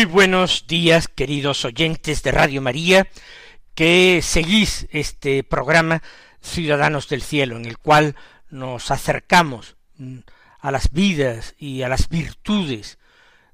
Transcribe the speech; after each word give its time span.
Muy 0.00 0.06
buenos 0.06 0.64
días, 0.66 1.08
queridos 1.08 1.66
oyentes 1.66 2.22
de 2.22 2.32
Radio 2.32 2.62
María, 2.62 3.06
que 3.74 4.22
seguís 4.22 4.88
este 4.92 5.44
programa 5.44 6.02
Ciudadanos 6.40 7.06
del 7.10 7.20
Cielo, 7.20 7.58
en 7.58 7.66
el 7.66 7.76
cual 7.76 8.16
nos 8.48 8.90
acercamos 8.90 9.76
mm, 9.98 10.20
a 10.58 10.70
las 10.70 10.92
vidas 10.92 11.54
y 11.58 11.82
a 11.82 11.90
las 11.90 12.08
virtudes 12.08 12.98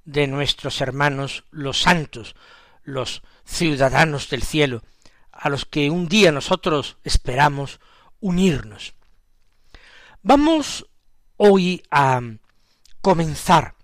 de 0.05 0.28
nuestros 0.28 0.80
hermanos 0.80 1.42
los 1.50 1.80
santos, 1.80 2.36
los 2.84 3.24
ciudadanos 3.44 4.30
del 4.30 4.44
cielo, 4.44 4.84
a 5.33 5.48
los 5.48 5.64
que 5.64 5.91
un 5.91 6.06
día 6.06 6.30
nosotros 6.30 6.97
esperamos 7.02 7.80
unirnos. 8.20 8.94
Vamos 10.22 10.86
hoy 11.39 11.83
a 11.91 12.20
comenzar 13.00 13.75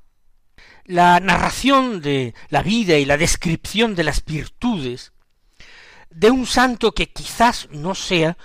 la 0.84 1.20
narración 1.20 2.00
de 2.00 2.34
la 2.48 2.62
vida 2.62 2.98
y 2.98 3.04
la 3.04 3.16
descripción 3.16 3.94
de 3.94 4.04
las 4.04 4.24
virtudes 4.24 5.12
de 6.10 6.30
un 6.30 6.46
santo 6.46 6.92
que 6.92 7.10
quizás 7.10 7.68
no 7.70 7.94
sea 7.94 8.36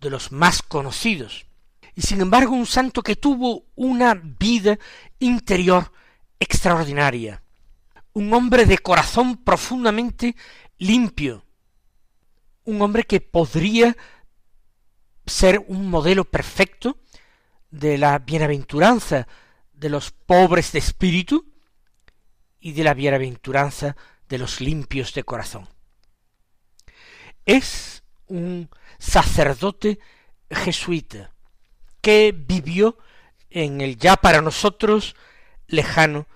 de 0.00 0.10
los 0.10 0.32
más 0.32 0.62
conocidos, 0.62 1.46
y 1.94 2.02
sin 2.02 2.20
embargo 2.20 2.54
un 2.54 2.66
santo 2.66 3.02
que 3.02 3.16
tuvo 3.16 3.64
una 3.74 4.14
vida 4.14 4.78
interior 5.18 5.92
extraordinaria, 6.38 7.42
un 8.12 8.32
hombre 8.34 8.66
de 8.66 8.78
corazón 8.78 9.38
profundamente 9.42 10.36
limpio, 10.78 11.44
un 12.64 12.82
hombre 12.82 13.04
que 13.04 13.20
podría 13.20 13.96
ser 15.24 15.64
un 15.68 15.88
modelo 15.88 16.24
perfecto 16.24 16.98
de 17.70 17.98
la 17.98 18.18
bienaventuranza 18.18 19.26
de 19.76 19.88
los 19.90 20.10
pobres 20.10 20.72
de 20.72 20.78
espíritu 20.78 21.52
y 22.58 22.72
de 22.72 22.84
la 22.84 22.94
bienaventuranza 22.94 23.96
de 24.28 24.38
los 24.38 24.60
limpios 24.60 25.14
de 25.14 25.22
corazón. 25.22 25.68
Es 27.44 28.02
un 28.26 28.68
sacerdote 28.98 30.00
jesuita 30.50 31.32
que 32.00 32.34
vivió 32.36 32.98
en 33.50 33.80
el 33.80 33.96
ya 33.96 34.16
para 34.16 34.40
nosotros 34.40 35.14
lejano 35.68 36.26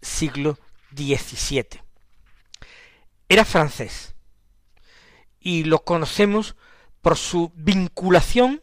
siglo 0.00 0.58
XVII. 0.94 1.82
Era 3.28 3.44
francés 3.44 4.14
y 5.40 5.64
lo 5.64 5.84
conocemos 5.84 6.56
por 7.02 7.16
su 7.16 7.52
vinculación 7.54 8.62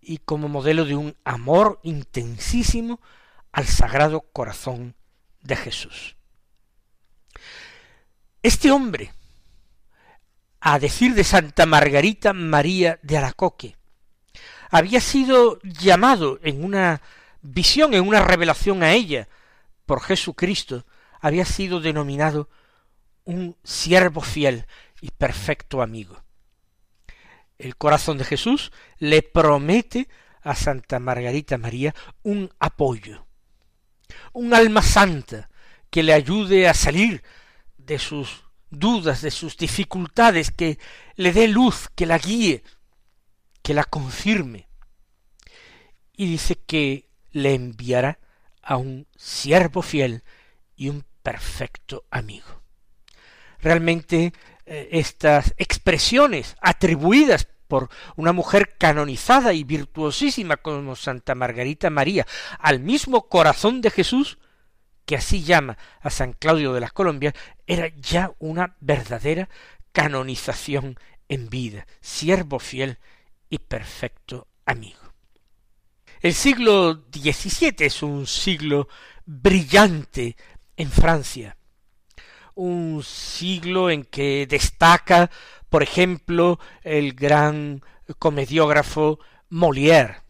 y 0.00 0.18
como 0.18 0.48
modelo 0.48 0.84
de 0.84 0.94
un 0.94 1.16
amor 1.24 1.80
intensísimo 1.82 3.00
al 3.52 3.66
Sagrado 3.66 4.22
Corazón 4.32 4.94
de 5.42 5.56
Jesús. 5.56 6.16
Este 8.42 8.70
hombre, 8.70 9.12
a 10.60 10.78
decir 10.78 11.14
de 11.14 11.24
Santa 11.24 11.66
Margarita 11.66 12.32
María 12.32 12.98
de 13.02 13.18
Aracoque, 13.18 13.76
había 14.70 15.00
sido 15.00 15.58
llamado 15.62 16.38
en 16.42 16.64
una 16.64 17.02
visión, 17.42 17.94
en 17.94 18.06
una 18.06 18.22
revelación 18.22 18.82
a 18.82 18.92
ella 18.92 19.28
por 19.86 20.00
Jesucristo, 20.00 20.86
había 21.20 21.44
sido 21.44 21.80
denominado 21.80 22.48
un 23.24 23.56
siervo 23.64 24.20
fiel 24.20 24.66
y 25.00 25.10
perfecto 25.10 25.82
amigo. 25.82 26.22
El 27.58 27.76
corazón 27.76 28.16
de 28.16 28.24
Jesús 28.24 28.72
le 28.98 29.22
promete 29.22 30.08
a 30.42 30.54
Santa 30.54 30.98
Margarita 30.98 31.58
María 31.58 31.94
un 32.22 32.50
apoyo, 32.58 33.26
un 34.32 34.54
alma 34.54 34.82
santa 34.82 35.50
que 35.90 36.02
le 36.02 36.12
ayude 36.12 36.68
a 36.68 36.74
salir 36.74 37.22
de 37.76 37.98
sus 37.98 38.44
dudas, 38.70 39.22
de 39.22 39.30
sus 39.30 39.56
dificultades, 39.56 40.50
que 40.50 40.78
le 41.16 41.32
dé 41.32 41.48
luz, 41.48 41.88
que 41.94 42.06
la 42.06 42.18
guíe, 42.18 42.62
que 43.62 43.74
la 43.74 43.84
confirme. 43.84 44.68
Y 46.16 46.26
dice 46.26 46.56
que 46.56 47.08
le 47.32 47.54
enviará 47.54 48.18
a 48.62 48.76
un 48.76 49.06
siervo 49.16 49.82
fiel 49.82 50.22
y 50.76 50.88
un 50.88 51.04
perfecto 51.22 52.04
amigo. 52.10 52.62
Realmente 53.58 54.32
eh, 54.66 54.88
estas 54.92 55.54
expresiones 55.58 56.56
atribuidas 56.60 57.48
por 57.70 57.88
una 58.16 58.32
mujer 58.32 58.76
canonizada 58.76 59.54
y 59.54 59.64
virtuosísima 59.64 60.58
como 60.58 60.96
Santa 60.96 61.36
Margarita 61.36 61.88
María, 61.88 62.26
al 62.58 62.80
mismo 62.80 63.28
corazón 63.28 63.80
de 63.80 63.90
Jesús, 63.90 64.38
que 65.06 65.16
así 65.16 65.44
llama 65.44 65.78
a 66.00 66.10
San 66.10 66.34
Claudio 66.34 66.74
de 66.74 66.80
las 66.80 66.92
Colombias, 66.92 67.32
era 67.66 67.88
ya 67.96 68.32
una 68.40 68.76
verdadera 68.80 69.48
canonización 69.92 70.98
en 71.28 71.48
vida, 71.48 71.86
siervo 72.00 72.58
fiel 72.58 72.98
y 73.48 73.58
perfecto 73.58 74.48
amigo. 74.66 75.00
El 76.20 76.34
siglo 76.34 77.04
XVII 77.12 77.76
es 77.78 78.02
un 78.02 78.26
siglo 78.26 78.88
brillante 79.24 80.36
en 80.76 80.90
Francia, 80.90 81.56
un 82.56 83.02
siglo 83.04 83.90
en 83.90 84.04
que 84.04 84.46
destaca 84.48 85.30
por 85.70 85.82
ejemplo, 85.82 86.58
el 86.82 87.14
gran 87.14 87.82
comediógrafo 88.18 89.20
Molière, 89.48 90.22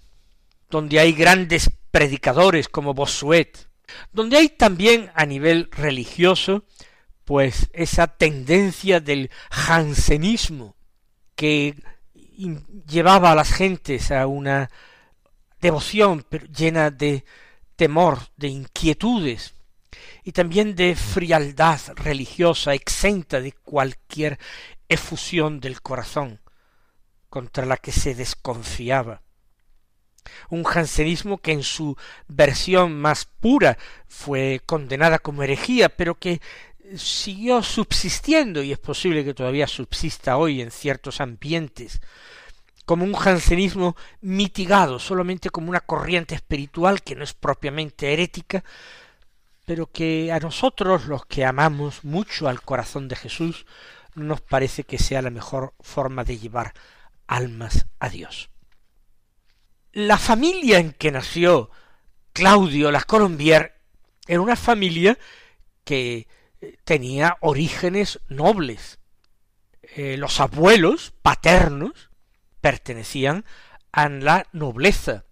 donde 0.68 1.00
hay 1.00 1.12
grandes 1.12 1.70
predicadores 1.90 2.68
como 2.68 2.94
Bossuet, 2.94 3.68
donde 4.12 4.36
hay 4.36 4.50
también 4.50 5.10
a 5.14 5.26
nivel 5.26 5.68
religioso, 5.72 6.64
pues 7.24 7.68
esa 7.72 8.06
tendencia 8.06 9.00
del 9.00 9.30
jansenismo 9.50 10.76
que 11.34 11.74
llevaba 12.86 13.32
a 13.32 13.34
las 13.34 13.52
gentes 13.52 14.10
a 14.10 14.26
una 14.26 14.70
devoción, 15.60 16.24
llena 16.54 16.90
de 16.90 17.24
temor, 17.76 18.18
de 18.36 18.48
inquietudes, 18.48 19.54
y 20.22 20.32
también 20.32 20.74
de 20.76 20.94
frialdad 20.94 21.80
religiosa, 21.96 22.74
exenta 22.74 23.40
de 23.40 23.52
cualquier 23.52 24.38
efusión 24.90 25.60
del 25.60 25.80
corazón, 25.80 26.40
contra 27.30 27.64
la 27.64 27.78
que 27.78 27.92
se 27.92 28.14
desconfiaba. 28.14 29.22
Un 30.50 30.64
jansenismo 30.64 31.38
que 31.38 31.52
en 31.52 31.62
su 31.62 31.96
versión 32.28 33.00
más 33.00 33.24
pura 33.24 33.78
fue 34.06 34.60
condenada 34.66 35.18
como 35.18 35.42
herejía, 35.42 35.88
pero 35.88 36.16
que 36.16 36.42
siguió 36.96 37.62
subsistiendo, 37.62 38.62
y 38.62 38.72
es 38.72 38.78
posible 38.78 39.24
que 39.24 39.32
todavía 39.32 39.66
subsista 39.66 40.36
hoy 40.36 40.60
en 40.60 40.70
ciertos 40.70 41.20
ambientes, 41.20 42.00
como 42.84 43.04
un 43.04 43.14
jansenismo 43.14 43.96
mitigado, 44.20 44.98
solamente 44.98 45.50
como 45.50 45.70
una 45.70 45.80
corriente 45.80 46.34
espiritual 46.34 47.02
que 47.02 47.14
no 47.14 47.22
es 47.22 47.32
propiamente 47.32 48.12
herética, 48.12 48.64
pero 49.64 49.86
que 49.86 50.32
a 50.32 50.40
nosotros, 50.40 51.06
los 51.06 51.24
que 51.26 51.44
amamos 51.44 52.02
mucho 52.04 52.48
al 52.48 52.60
corazón 52.62 53.06
de 53.06 53.14
Jesús, 53.14 53.66
no 54.14 54.24
nos 54.24 54.40
parece 54.40 54.84
que 54.84 54.98
sea 54.98 55.22
la 55.22 55.30
mejor 55.30 55.74
forma 55.80 56.24
de 56.24 56.38
llevar 56.38 56.74
almas 57.26 57.86
a 57.98 58.08
Dios. 58.08 58.50
La 59.92 60.18
familia 60.18 60.78
en 60.78 60.92
que 60.92 61.10
nació 61.10 61.70
Claudio 62.32 62.90
la 62.90 63.02
Colombier 63.02 63.74
era 64.26 64.40
una 64.40 64.56
familia 64.56 65.18
que 65.84 66.28
eh, 66.60 66.76
tenía 66.84 67.36
orígenes 67.40 68.20
nobles. 68.28 68.98
Eh, 69.82 70.16
los 70.16 70.38
abuelos 70.40 71.12
paternos 71.22 72.10
pertenecían 72.60 73.44
a 73.92 74.08
la 74.08 74.46
nobleza 74.52 75.24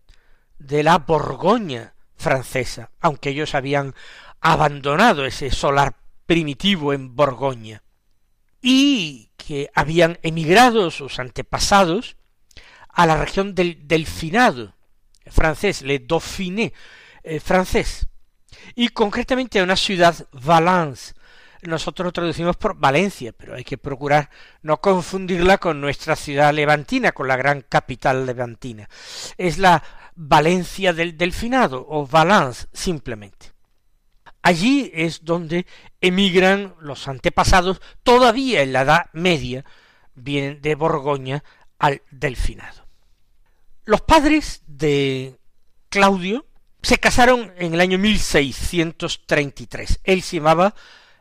de 0.59 0.83
la 0.83 0.99
Borgoña 0.99 1.95
francesa, 2.17 2.91
aunque 3.01 3.31
ellos 3.31 3.55
habían 3.55 3.95
abandonado 4.41 5.25
ese 5.25 5.51
solar 5.51 5.97
primitivo 6.27 6.93
en 6.93 7.15
Borgoña, 7.15 7.83
y 8.61 9.31
que 9.37 9.71
habían 9.75 10.19
emigrado 10.23 10.91
sus 10.91 11.19
antepasados 11.19 12.17
a 12.89 13.07
la 13.07 13.17
región 13.17 13.55
del 13.55 13.87
Delfinado 13.87 14.75
francés, 15.31 15.83
le 15.83 15.99
Dauphiné 15.99 16.73
eh, 17.23 17.41
francés, 17.41 18.07
y 18.75 18.89
concretamente 18.89 19.61
a 19.61 19.65
una 19.65 19.77
ciudad, 19.77 20.15
Valence, 20.33 21.15
nosotros 21.63 22.07
lo 22.07 22.13
traducimos 22.13 22.57
por 22.57 22.79
Valencia, 22.79 23.33
pero 23.33 23.55
hay 23.55 23.65
que 23.65 23.79
procurar 23.79 24.31
no 24.63 24.81
confundirla 24.81 25.59
con 25.59 25.81
nuestra 25.81 26.15
ciudad 26.15 26.55
levantina, 26.55 27.13
con 27.13 27.27
la 27.27 27.37
gran 27.37 27.63
capital 27.63 28.27
levantina. 28.27 28.89
Es 29.37 29.59
la 29.59 29.83
Valencia 30.15 30.93
del 30.93 31.17
Delfinado, 31.17 31.85
o 31.89 32.07
Valence 32.07 32.69
simplemente. 32.73 33.58
Allí 34.43 34.91
es 34.95 35.25
donde 35.25 35.67
emigran 36.01 36.75
los 36.81 37.09
antepasados, 37.09 37.81
todavía 38.03 38.63
en 38.63 38.73
la 38.73 38.83
Edad 38.83 39.07
Media, 39.13 39.65
vienen 40.15 40.63
de 40.63 40.75
Borgoña 40.75 41.45
al 41.79 42.03
Delfinado. 42.11 42.87
Los 43.85 44.01
padres 44.03 44.63
de 44.67 45.37
Claudio 45.89 46.47
se 46.83 46.99
casaron 46.99 47.53
en 47.57 47.75
el 47.75 47.81
año 47.81 47.99
1633. 47.99 50.01
Él 50.05 50.23
se 50.23 50.37
llamaba 50.37 50.75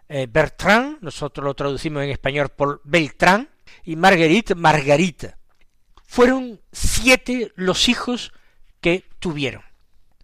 eh, 0.09 0.27
Bertrand, 0.29 0.99
nosotros 1.01 1.43
lo 1.43 1.53
traducimos 1.53 2.03
en 2.03 2.11
español 2.11 2.49
por 2.49 2.81
Beltrán, 2.83 3.49
y 3.83 3.95
Marguerite 3.95 4.55
Margarita. 4.55 5.37
Fueron 6.05 6.61
siete 6.71 7.51
los 7.55 7.89
hijos 7.89 8.33
que 8.81 9.05
tuvieron. 9.19 9.63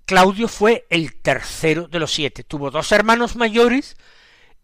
Claudio 0.06 0.48
fue 0.48 0.86
el 0.90 1.16
tercero 1.16 1.88
de 1.88 2.00
los 2.00 2.12
siete. 2.12 2.44
Tuvo 2.44 2.72
dos 2.72 2.92
hermanos 2.92 3.36
mayores 3.36 3.96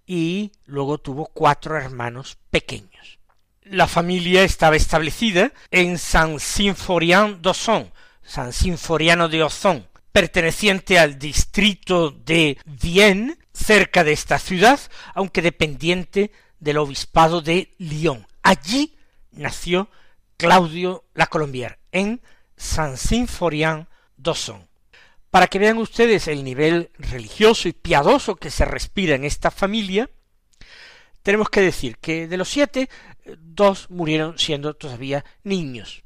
y 0.05 0.51
luego 0.65 0.97
tuvo 0.97 1.27
cuatro 1.27 1.77
hermanos 1.77 2.37
pequeños. 2.49 3.19
La 3.63 3.87
familia 3.87 4.43
estaba 4.43 4.75
establecida 4.75 5.53
en 5.71 5.97
San 5.97 6.39
Sinforian 6.39 7.41
d'Ossón, 7.41 7.91
San 8.23 8.51
Sinforiano 8.51 9.29
de 9.29 9.43
Ozón, 9.43 9.87
perteneciente 10.11 10.99
al 10.99 11.19
distrito 11.19 12.11
de 12.11 12.57
Vienne, 12.65 13.37
cerca 13.53 14.03
de 14.03 14.13
esta 14.13 14.39
ciudad, 14.39 14.79
aunque 15.13 15.41
dependiente 15.41 16.31
del 16.59 16.77
obispado 16.77 17.41
de 17.41 17.75
Lyon. 17.77 18.27
Allí 18.41 18.97
nació 19.31 19.89
Claudio 20.37 21.05
la 21.13 21.27
Colombier, 21.27 21.79
en 21.91 22.21
San 22.57 22.97
Sinforian 22.97 23.87
d'Ossón. 24.17 24.68
Para 25.31 25.47
que 25.47 25.59
vean 25.59 25.77
ustedes 25.77 26.27
el 26.27 26.43
nivel 26.43 26.91
religioso 26.97 27.67
y 27.67 27.73
piadoso 27.73 28.35
que 28.35 28.49
se 28.49 28.65
respira 28.65 29.15
en 29.15 29.25
esta 29.25 29.51
familia, 29.51 30.09
tenemos 31.21 31.49
que 31.49 31.61
decir 31.61 31.97
que 31.97 32.27
de 32.27 32.37
los 32.37 32.49
siete, 32.49 32.89
dos 33.37 33.89
murieron 33.89 34.39
siendo 34.39 34.73
todavía 34.73 35.23
niños. 35.43 36.03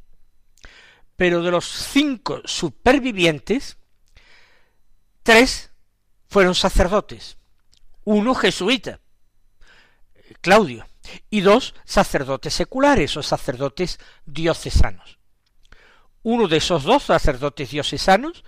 Pero 1.16 1.42
de 1.42 1.52
los 1.52 1.66
cinco 1.66 2.42
supervivientes, 2.44 3.78
tres 5.22 5.72
fueron 6.28 6.56
sacerdotes, 6.56 7.38
uno 8.04 8.36
jesuita, 8.36 9.00
Claudio, 10.42 10.86
y 11.30 11.42
dos 11.42 11.76
sacerdotes 11.86 12.54
seculares 12.54 13.16
o 13.18 13.24
sacerdotes 13.24 14.00
diocesanos. 14.26 15.20
Uno 16.24 16.48
de 16.48 16.58
esos 16.58 16.84
dos 16.84 17.04
sacerdotes 17.04 17.70
diocesanos 17.70 18.44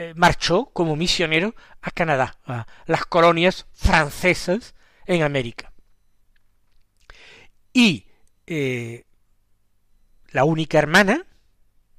eh, 0.00 0.14
marchó 0.16 0.70
como 0.72 0.96
misionero 0.96 1.54
a 1.82 1.90
Canadá, 1.90 2.38
a 2.46 2.66
las 2.86 3.04
colonias 3.04 3.66
francesas 3.74 4.74
en 5.04 5.22
América. 5.22 5.74
Y 7.74 8.06
eh, 8.46 9.04
la 10.30 10.44
única 10.44 10.78
hermana, 10.78 11.26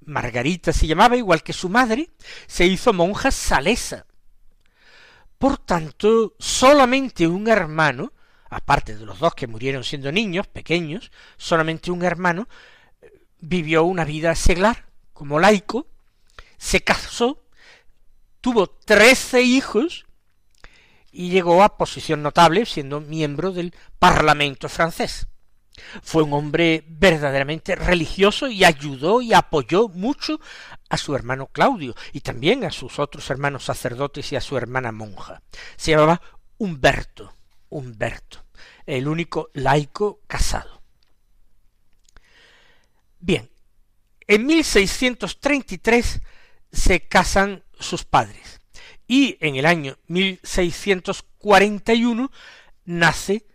Margarita 0.04 0.74
se 0.74 0.88
llamaba, 0.88 1.16
igual 1.16 1.44
que 1.44 1.54
su 1.54 1.70
madre, 1.70 2.10
se 2.48 2.66
hizo 2.66 2.92
monja 2.92 3.30
salesa. 3.30 4.08
Por 5.38 5.60
tanto, 5.60 6.34
solamente 6.40 7.28
un 7.28 7.48
hermano, 7.48 8.14
aparte 8.50 8.98
de 8.98 9.06
los 9.06 9.20
dos 9.20 9.36
que 9.36 9.46
murieron 9.46 9.84
siendo 9.84 10.12
niños, 10.12 10.48
pequeños, 10.48 11.12
solamente 11.38 11.92
un 11.92 12.04
hermano 12.04 12.50
eh, 13.00 13.12
vivió 13.42 13.84
una 13.84 14.06
vida 14.06 14.34
seglar 14.34 14.88
como 15.14 15.40
laico, 15.40 15.86
se 16.58 16.82
casó 16.84 17.44
tuvo 18.42 18.68
trece 18.68 19.42
hijos 19.42 20.06
y 21.12 21.30
llegó 21.30 21.64
a 21.64 21.78
posición 21.78 22.24
notable 22.24 22.66
siendo 22.66 23.02
miembro 23.02 23.52
del 23.52 23.74
Parlamento 24.00 24.70
francés. 24.70 25.28
Fue 26.04 26.24
un 26.24 26.34
hombre 26.34 26.84
verdaderamente 26.88 27.76
religioso 27.76 28.48
y 28.48 28.64
ayudó 28.64 29.22
y 29.22 29.34
apoyó 29.34 29.88
mucho 29.88 30.40
a 30.90 30.98
su 30.98 31.16
hermano 31.16 31.48
Claudio 31.48 31.96
y 32.12 32.22
también 32.22 32.64
a 32.66 32.72
sus 32.72 33.00
otros 33.00 33.30
hermanos 33.30 33.66
sacerdotes 33.66 34.32
y 34.32 34.36
a 34.36 34.42
su 34.42 34.58
hermana 34.58 34.92
monja. 34.92 35.42
Se 35.78 35.92
llamaba 35.92 36.22
Humberto, 36.58 37.34
Humberto, 37.70 38.46
el 38.86 39.08
único 39.08 39.50
laico 39.54 40.22
casado. 40.28 40.82
Bien, 43.20 43.50
en 44.28 44.46
1633 44.46 46.22
se 46.72 47.08
casan 47.08 47.64
sus 47.82 48.04
padres. 48.04 48.60
Y 49.08 49.38
en 49.42 49.56
el 49.56 49.66
año 49.66 49.98
1641 50.08 52.32
nace 52.86 53.46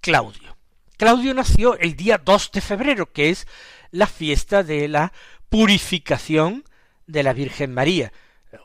Claudio. 0.00 0.56
Claudio 0.96 1.34
nació 1.34 1.76
el 1.78 1.96
día 1.96 2.18
2 2.18 2.50
de 2.52 2.60
febrero, 2.60 3.12
que 3.12 3.30
es 3.30 3.46
la 3.90 4.06
fiesta 4.06 4.62
de 4.62 4.88
la 4.88 5.12
purificación 5.48 6.64
de 7.06 7.22
la 7.22 7.32
Virgen 7.32 7.74
María, 7.74 8.12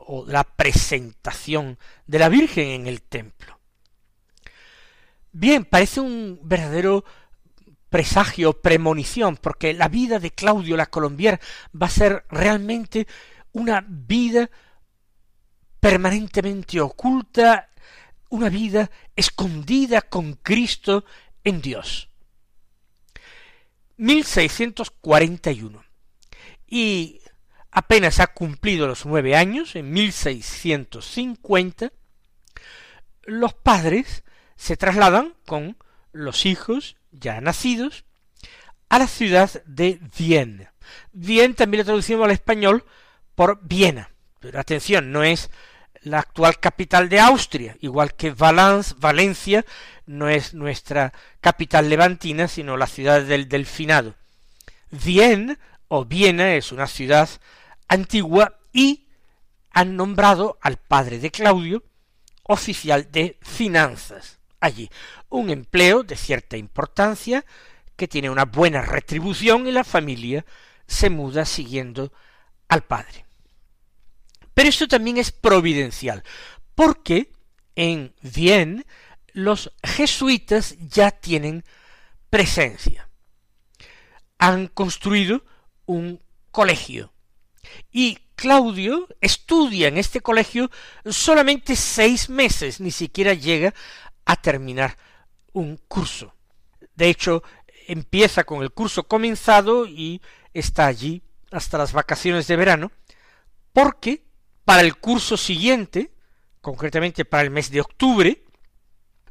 o 0.00 0.26
la 0.26 0.44
presentación 0.44 1.78
de 2.06 2.18
la 2.18 2.28
Virgen 2.28 2.68
en 2.68 2.86
el 2.86 3.02
templo. 3.02 3.58
Bien, 5.32 5.64
parece 5.64 6.00
un 6.00 6.40
verdadero 6.42 7.04
presagio, 7.90 8.60
premonición, 8.60 9.36
porque 9.36 9.72
la 9.72 9.88
vida 9.88 10.18
de 10.18 10.30
Claudio 10.30 10.76
la 10.76 10.86
Colombier 10.86 11.40
va 11.80 11.86
a 11.86 11.90
ser 11.90 12.24
realmente 12.28 13.06
una 13.52 13.84
vida 13.86 14.50
permanentemente 15.80 16.80
oculta, 16.80 17.68
una 18.30 18.48
vida 18.48 18.90
escondida 19.16 20.02
con 20.02 20.34
Cristo 20.34 21.04
en 21.44 21.60
Dios. 21.60 22.08
1641. 23.96 25.84
Y 26.66 27.20
apenas 27.70 28.20
ha 28.20 28.28
cumplido 28.28 28.86
los 28.86 29.06
nueve 29.06 29.36
años, 29.36 29.76
en 29.76 29.92
1650, 29.92 31.92
los 33.22 33.54
padres 33.54 34.24
se 34.56 34.76
trasladan 34.76 35.34
con 35.46 35.76
los 36.12 36.46
hijos 36.46 36.96
ya 37.10 37.40
nacidos 37.40 38.04
a 38.88 38.98
la 38.98 39.06
ciudad 39.06 39.62
de 39.64 40.00
Vienne. 40.18 40.70
Vienne 41.12 41.54
también 41.54 41.80
lo 41.80 41.86
traducimos 41.86 42.24
al 42.24 42.30
español 42.30 42.84
por 43.34 43.60
Viena. 43.62 44.10
Pero 44.40 44.60
atención, 44.60 45.12
no 45.12 45.24
es 45.24 45.50
la 46.02 46.20
actual 46.20 46.60
capital 46.60 47.08
de 47.08 47.20
Austria, 47.20 47.76
igual 47.80 48.14
que 48.14 48.30
Valence, 48.30 48.94
Valencia 48.98 49.64
no 50.06 50.28
es 50.28 50.54
nuestra 50.54 51.12
capital 51.40 51.88
levantina, 51.88 52.48
sino 52.48 52.76
la 52.76 52.86
ciudad 52.86 53.22
del 53.22 53.48
Delfinado. 53.48 54.14
Vienne 54.90 55.58
o 55.88 56.04
Viena 56.04 56.54
es 56.54 56.72
una 56.72 56.86
ciudad 56.86 57.28
antigua 57.88 58.58
y 58.72 59.08
han 59.70 59.96
nombrado 59.96 60.58
al 60.62 60.76
padre 60.76 61.18
de 61.18 61.30
Claudio 61.30 61.82
oficial 62.44 63.10
de 63.10 63.38
finanzas 63.42 64.38
allí. 64.60 64.88
Un 65.28 65.50
empleo 65.50 66.02
de 66.02 66.16
cierta 66.16 66.56
importancia 66.56 67.44
que 67.96 68.08
tiene 68.08 68.30
una 68.30 68.44
buena 68.44 68.82
retribución 68.82 69.66
y 69.66 69.72
la 69.72 69.84
familia 69.84 70.44
se 70.86 71.10
muda 71.10 71.44
siguiendo 71.44 72.12
al 72.68 72.82
padre. 72.82 73.27
Pero 74.58 74.70
esto 74.70 74.88
también 74.88 75.18
es 75.18 75.30
providencial, 75.30 76.24
porque 76.74 77.30
en 77.76 78.12
Vienne 78.22 78.84
los 79.32 79.72
jesuitas 79.84 80.74
ya 80.80 81.12
tienen 81.12 81.62
presencia. 82.28 83.08
Han 84.36 84.66
construido 84.66 85.44
un 85.86 86.20
colegio. 86.50 87.12
Y 87.92 88.18
Claudio 88.34 89.06
estudia 89.20 89.86
en 89.86 89.96
este 89.96 90.22
colegio 90.22 90.72
solamente 91.06 91.76
seis 91.76 92.28
meses, 92.28 92.80
ni 92.80 92.90
siquiera 92.90 93.34
llega 93.34 93.72
a 94.24 94.34
terminar 94.34 94.98
un 95.52 95.76
curso. 95.86 96.34
De 96.96 97.08
hecho, 97.08 97.44
empieza 97.86 98.42
con 98.42 98.64
el 98.64 98.72
curso 98.72 99.06
comenzado 99.06 99.86
y 99.86 100.20
está 100.52 100.86
allí 100.86 101.22
hasta 101.52 101.78
las 101.78 101.92
vacaciones 101.92 102.48
de 102.48 102.56
verano, 102.56 102.90
porque 103.72 104.26
para 104.68 104.82
el 104.82 104.96
curso 104.96 105.38
siguiente, 105.38 106.10
concretamente 106.60 107.24
para 107.24 107.42
el 107.42 107.48
mes 107.48 107.70
de 107.70 107.80
octubre, 107.80 108.44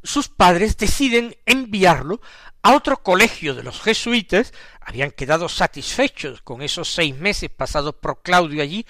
sus 0.01 0.29
padres 0.29 0.77
deciden 0.77 1.35
enviarlo 1.45 2.21
a 2.63 2.73
otro 2.73 3.03
colegio 3.03 3.53
de 3.53 3.61
los 3.61 3.79
jesuitas, 3.79 4.51
habían 4.81 5.11
quedado 5.11 5.47
satisfechos 5.47 6.41
con 6.41 6.63
esos 6.63 6.91
seis 6.91 7.15
meses 7.15 7.51
pasados 7.51 7.93
por 8.01 8.23
Claudio 8.23 8.63
allí, 8.63 8.87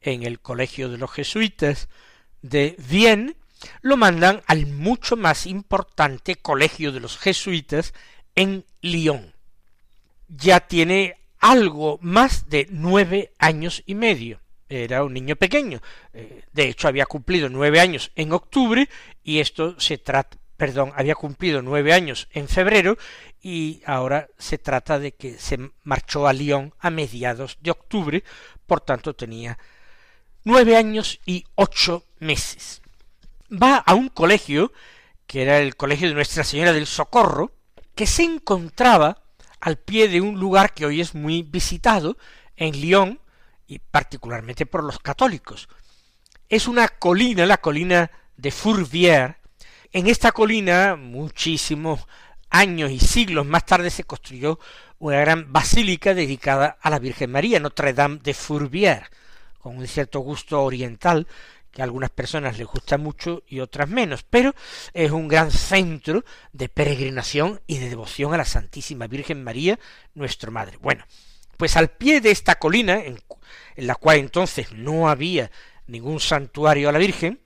en 0.00 0.22
el 0.22 0.40
colegio 0.40 0.88
de 0.88 0.96
los 0.96 1.10
jesuitas 1.10 1.90
de 2.40 2.76
Vienne, 2.78 3.36
lo 3.82 3.98
mandan 3.98 4.40
al 4.46 4.68
mucho 4.68 5.18
más 5.18 5.44
importante 5.44 6.36
colegio 6.36 6.92
de 6.92 7.00
los 7.00 7.18
jesuitas 7.18 7.92
en 8.36 8.64
Lyon. 8.80 9.34
Ya 10.28 10.60
tiene 10.60 11.18
algo 11.40 11.98
más 12.00 12.48
de 12.48 12.68
nueve 12.70 13.34
años 13.38 13.82
y 13.84 13.94
medio 13.94 14.40
era 14.70 15.04
un 15.04 15.12
niño 15.12 15.36
pequeño. 15.36 15.80
Eh, 16.14 16.44
de 16.52 16.68
hecho, 16.68 16.88
había 16.88 17.06
cumplido 17.06 17.48
nueve 17.48 17.80
años 17.80 18.12
en 18.14 18.32
octubre 18.32 18.88
y 19.22 19.40
esto 19.40 19.78
se 19.78 19.98
trata, 19.98 20.38
perdón, 20.56 20.92
había 20.94 21.14
cumplido 21.14 21.60
nueve 21.60 21.92
años 21.92 22.28
en 22.32 22.48
febrero 22.48 22.96
y 23.42 23.82
ahora 23.84 24.28
se 24.38 24.58
trata 24.58 24.98
de 24.98 25.12
que 25.12 25.38
se 25.38 25.58
marchó 25.82 26.26
a 26.26 26.32
Lyon 26.32 26.72
a 26.78 26.90
mediados 26.90 27.58
de 27.60 27.72
octubre, 27.72 28.24
por 28.66 28.80
tanto 28.80 29.14
tenía 29.14 29.58
nueve 30.44 30.76
años 30.76 31.20
y 31.26 31.44
ocho 31.56 32.04
meses. 32.18 32.80
Va 33.50 33.76
a 33.76 33.94
un 33.94 34.08
colegio, 34.08 34.72
que 35.26 35.42
era 35.42 35.58
el 35.58 35.76
colegio 35.76 36.08
de 36.08 36.14
Nuestra 36.14 36.44
Señora 36.44 36.72
del 36.72 36.86
Socorro, 36.86 37.52
que 37.96 38.06
se 38.06 38.22
encontraba 38.22 39.22
al 39.60 39.76
pie 39.78 40.08
de 40.08 40.20
un 40.20 40.38
lugar 40.38 40.72
que 40.72 40.86
hoy 40.86 41.00
es 41.00 41.14
muy 41.14 41.42
visitado 41.42 42.16
en 42.56 42.80
Lyon, 42.80 43.20
y 43.70 43.78
particularmente 43.78 44.66
por 44.66 44.82
los 44.82 44.98
católicos. 44.98 45.68
Es 46.48 46.66
una 46.66 46.88
colina, 46.88 47.46
la 47.46 47.58
colina 47.58 48.10
de 48.36 48.50
Fourvière. 48.50 49.36
En 49.92 50.08
esta 50.08 50.32
colina, 50.32 50.96
muchísimos 50.96 52.00
años 52.50 52.90
y 52.90 52.98
siglos 52.98 53.46
más 53.46 53.64
tarde 53.64 53.90
se 53.90 54.02
construyó 54.02 54.58
una 54.98 55.20
gran 55.20 55.52
basílica 55.52 56.14
dedicada 56.14 56.78
a 56.80 56.90
la 56.90 56.98
Virgen 56.98 57.30
María, 57.30 57.60
Notre 57.60 57.92
Dame 57.92 58.18
de 58.20 58.34
Fourvière, 58.34 59.08
con 59.60 59.78
un 59.78 59.86
cierto 59.86 60.18
gusto 60.18 60.64
oriental 60.64 61.28
que 61.70 61.82
a 61.82 61.84
algunas 61.84 62.10
personas 62.10 62.58
les 62.58 62.66
gusta 62.66 62.98
mucho 62.98 63.44
y 63.46 63.60
otras 63.60 63.88
menos, 63.88 64.24
pero 64.28 64.52
es 64.94 65.12
un 65.12 65.28
gran 65.28 65.52
centro 65.52 66.24
de 66.52 66.68
peregrinación 66.68 67.60
y 67.68 67.78
de 67.78 67.88
devoción 67.88 68.34
a 68.34 68.36
la 68.36 68.44
Santísima 68.44 69.06
Virgen 69.06 69.44
María, 69.44 69.78
nuestra 70.14 70.50
Madre. 70.50 70.76
Bueno, 70.78 71.04
pues 71.56 71.76
al 71.76 71.90
pie 71.90 72.20
de 72.20 72.32
esta 72.32 72.56
colina, 72.56 73.00
en, 73.76 73.86
la 73.86 73.94
cual 73.94 74.18
entonces 74.18 74.72
no 74.72 75.08
había 75.08 75.50
ningún 75.86 76.20
santuario 76.20 76.88
a 76.88 76.92
la 76.92 76.98
Virgen, 76.98 77.40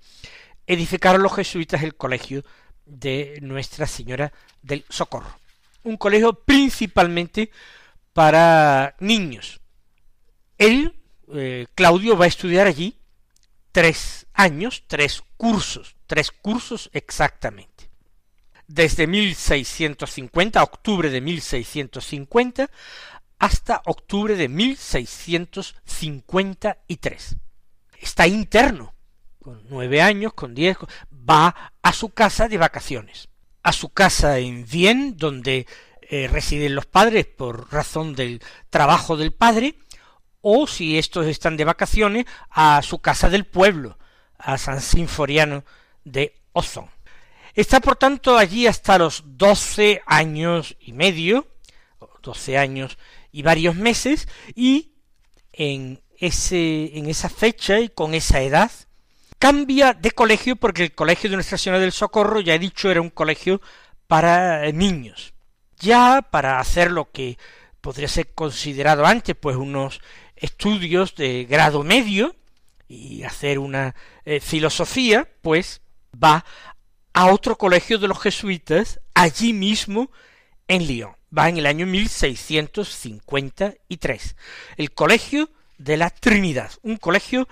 edificaron 0.67 1.23
los 1.23 1.35
jesuitas 1.35 1.83
el 1.83 1.95
colegio 1.95 2.45
de 2.87 3.39
Nuestra 3.41 3.87
Señora 3.87 4.33
del 4.63 4.85
Socorro. 4.89 5.39
Un 5.83 5.97
colegio 5.97 6.33
principalmente 6.33 7.51
para 8.13 8.97
niños. 9.01 9.61
Él, 10.59 10.95
eh, 11.35 11.67
Claudio, 11.75 12.17
va 12.17 12.25
a 12.25 12.29
estudiar 12.29 12.67
allí 12.67 12.97
tres 13.73 14.27
años, 14.33 14.85
tres 14.87 15.23
cursos, 15.37 15.97
tres 16.07 16.31
cursos 16.31 16.91
exactamente. 16.93 17.91
Desde 18.67 19.07
1650, 19.07 20.63
octubre 20.63 21.11
de 21.11 21.21
1650, 21.21 22.71
hasta 23.45 23.83
octubre 23.85 24.35
de 24.37 24.49
1653. 24.49 27.37
Está 28.01 28.27
interno, 28.27 28.95
con 29.39 29.61
nueve 29.69 30.01
años, 30.01 30.33
con 30.33 30.55
diez, 30.55 30.79
va 31.13 31.73
a 31.83 31.93
su 31.93 32.09
casa 32.09 32.49
de 32.49 32.57
vacaciones, 32.57 33.29
a 33.63 33.75
su 33.75 33.91
casa 33.91 34.39
en 34.39 34.65
Vienne, 34.65 35.13
donde 35.15 35.67
eh, 36.01 36.27
residen 36.27 36.75
los 36.75 36.87
padres 36.87 37.27
por 37.27 37.71
razón 37.71 38.15
del 38.15 38.41
trabajo 38.71 39.19
del 39.19 39.35
padre, 39.35 39.75
o 40.41 40.67
si 40.67 40.97
estos 40.97 41.27
están 41.27 41.59
de 41.59 41.67
vacaciones, 41.67 42.25
a 42.49 42.81
su 42.81 43.01
casa 43.01 43.29
del 43.29 43.45
pueblo, 43.45 43.99
a 44.39 44.57
San 44.57 44.81
Sinforiano 44.81 45.65
de 46.03 46.41
Ozón. 46.55 46.89
Está 47.53 47.81
por 47.81 47.97
tanto 47.97 48.39
allí 48.39 48.67
hasta 48.67 48.97
los 48.97 49.23
doce 49.37 50.01
años 50.07 50.79
y 50.81 50.95
medio, 50.95 51.54
doce 52.25 52.59
años 52.59 52.99
y 53.31 53.43
varios 53.43 53.77
meses 53.77 54.27
y 54.55 54.95
en 55.53 56.01
ese 56.19 56.99
en 56.99 57.07
esa 57.07 57.29
fecha 57.29 57.81
y 57.81 57.89
con 57.89 58.15
esa 58.15 58.41
edad 58.41 58.71
cambia 59.39 59.93
de 59.93 60.11
colegio 60.11 60.57
porque 60.57 60.85
el 60.85 60.95
colegio 60.95 61.29
de 61.31 61.37
Nuestra 61.37 61.59
Señora 61.59 61.81
del 61.81 61.93
Socorro 61.93 62.41
ya 62.41 62.55
he 62.55 62.59
dicho 62.59 62.91
era 62.91 63.01
un 63.01 63.11
colegio 63.11 63.61
para 64.07 64.71
niños. 64.73 65.35
Ya 65.79 66.23
para 66.23 66.61
hacer 66.61 66.91
lo 66.91 67.11
que 67.11 67.37
podría 67.81 68.09
ser 68.09 68.33
considerado 68.33 69.05
antes 69.05 69.37
pues 69.37 69.57
unos 69.57 70.01
estudios 70.37 71.15
de 71.15 71.45
grado 71.45 71.83
medio 71.83 72.35
y 72.89 73.23
hacer 73.25 73.59
una 73.59 73.95
eh, 74.25 74.41
filosofía 74.41 75.29
pues 75.43 75.83
va 76.15 76.45
a 77.13 77.27
otro 77.27 77.59
colegio 77.59 77.99
de 77.99 78.09
los 78.09 78.21
jesuitas 78.21 79.01
allí 79.15 79.53
mismo 79.53 80.11
en 80.69 80.87
Lyon 80.87 81.15
va 81.37 81.49
en 81.49 81.57
el 81.57 81.67
año 81.67 81.85
1653. 81.87 84.37
El 84.77 84.93
Colegio 84.93 85.51
de 85.79 85.97
la 85.97 86.11
Trinidad, 86.11 86.71
un 86.83 86.97
colegio 86.97 87.49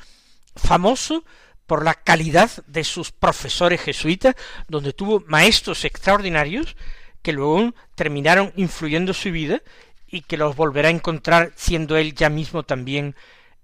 famoso 0.55 1.25
por 1.67 1.85
la 1.85 1.95
calidad 1.95 2.51
de 2.67 2.85
sus 2.85 3.11
profesores 3.13 3.81
jesuitas, 3.81 4.35
donde 4.69 4.93
tuvo 4.93 5.25
maestros 5.27 5.85
extraordinarios 5.85 6.77
que 7.23 7.33
luego 7.33 7.75
terminaron 7.95 8.53
influyendo 8.57 9.15
su 9.15 9.31
vida 9.31 9.63
y 10.07 10.21
que 10.23 10.37
los 10.37 10.57
volverá 10.57 10.89
a 10.89 10.93
encontrar 10.93 11.53
siendo 11.57 11.97
él 11.97 12.15
ya 12.15 12.29
mismo 12.29 12.65
también 12.65 13.15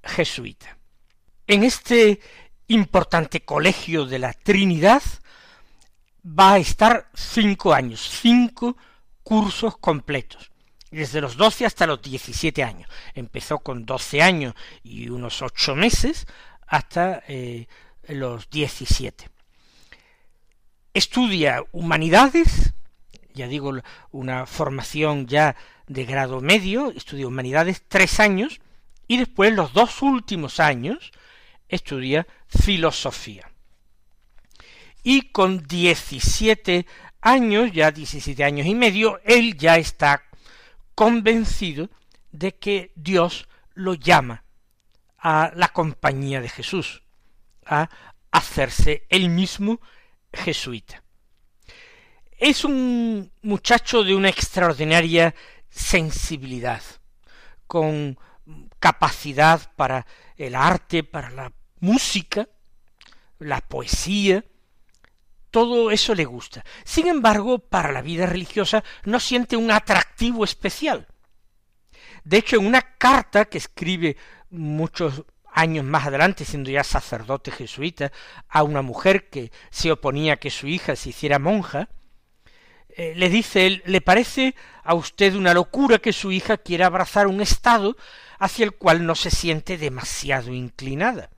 jesuita. 0.02 0.78
En 1.46 1.64
este 1.64 2.20
importante 2.68 3.40
colegio 3.40 4.06
de 4.06 4.18
la 4.18 4.32
Trinidad 4.32 5.02
va 6.24 6.54
a 6.54 6.58
estar 6.58 7.10
cinco 7.14 7.74
años, 7.74 8.00
cinco 8.00 8.76
cursos 9.28 9.76
completos, 9.76 10.50
desde 10.90 11.20
los 11.20 11.36
12 11.36 11.66
hasta 11.66 11.86
los 11.86 12.00
17 12.00 12.62
años. 12.62 12.88
Empezó 13.12 13.58
con 13.58 13.84
12 13.84 14.22
años 14.22 14.54
y 14.82 15.10
unos 15.10 15.42
8 15.42 15.74
meses 15.74 16.26
hasta 16.66 17.22
eh, 17.28 17.66
los 18.08 18.48
17. 18.48 19.28
Estudia 20.94 21.62
humanidades, 21.72 22.72
ya 23.34 23.46
digo, 23.48 23.74
una 24.12 24.46
formación 24.46 25.26
ya 25.26 25.56
de 25.86 26.06
grado 26.06 26.40
medio, 26.40 26.90
estudia 26.90 27.28
humanidades 27.28 27.82
tres 27.86 28.20
años, 28.20 28.62
y 29.06 29.18
después 29.18 29.52
los 29.52 29.74
dos 29.74 30.00
últimos 30.00 30.58
años 30.58 31.12
estudia 31.68 32.26
filosofía. 32.48 33.52
Y 35.02 35.32
con 35.32 35.66
17 35.66 36.86
años, 37.20 37.72
ya 37.72 37.90
17 37.90 38.42
años 38.44 38.66
y 38.66 38.74
medio, 38.74 39.20
él 39.24 39.56
ya 39.56 39.76
está 39.76 40.22
convencido 40.94 41.90
de 42.32 42.54
que 42.54 42.92
Dios 42.94 43.48
lo 43.74 43.94
llama 43.94 44.44
a 45.18 45.52
la 45.54 45.68
compañía 45.68 46.40
de 46.40 46.48
Jesús, 46.48 47.02
a 47.66 47.88
hacerse 48.30 49.06
él 49.08 49.30
mismo 49.30 49.80
jesuita. 50.32 51.02
Es 52.38 52.64
un 52.64 53.32
muchacho 53.42 54.04
de 54.04 54.14
una 54.14 54.28
extraordinaria 54.28 55.34
sensibilidad, 55.68 56.82
con 57.66 58.18
capacidad 58.78 59.72
para 59.74 60.06
el 60.36 60.54
arte, 60.54 61.02
para 61.02 61.30
la 61.30 61.52
música, 61.80 62.48
la 63.38 63.60
poesía, 63.60 64.44
todo 65.50 65.90
eso 65.90 66.14
le 66.14 66.24
gusta. 66.24 66.64
Sin 66.84 67.06
embargo, 67.06 67.58
para 67.58 67.92
la 67.92 68.02
vida 68.02 68.26
religiosa 68.26 68.84
no 69.04 69.20
siente 69.20 69.56
un 69.56 69.70
atractivo 69.70 70.44
especial. 70.44 71.06
De 72.24 72.38
hecho, 72.38 72.56
en 72.56 72.66
una 72.66 72.82
carta 72.96 73.46
que 73.46 73.58
escribe 73.58 74.16
muchos 74.50 75.24
años 75.52 75.84
más 75.84 76.06
adelante, 76.06 76.44
siendo 76.44 76.70
ya 76.70 76.84
sacerdote 76.84 77.50
jesuita, 77.50 78.12
a 78.48 78.62
una 78.62 78.82
mujer 78.82 79.28
que 79.28 79.50
se 79.70 79.90
oponía 79.90 80.34
a 80.34 80.36
que 80.36 80.50
su 80.50 80.66
hija 80.66 80.94
se 80.94 81.10
hiciera 81.10 81.38
monja, 81.38 81.88
eh, 82.90 83.14
le 83.16 83.28
dice 83.28 83.66
él, 83.66 83.82
¿le 83.86 84.00
parece 84.00 84.54
a 84.82 84.94
usted 84.94 85.34
una 85.34 85.54
locura 85.54 85.98
que 85.98 86.12
su 86.12 86.32
hija 86.32 86.56
quiera 86.56 86.86
abrazar 86.86 87.26
un 87.26 87.40
estado 87.40 87.96
hacia 88.38 88.64
el 88.64 88.72
cual 88.72 89.06
no 89.06 89.14
se 89.14 89.30
siente 89.30 89.78
demasiado 89.78 90.52
inclinada? 90.52 91.30